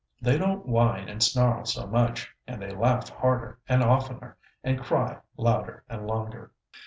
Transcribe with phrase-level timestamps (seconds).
[0.19, 5.19] They don't whine and snarl so much, and they laugh harder and oftener, and cry
[5.37, 6.53] louder and longer.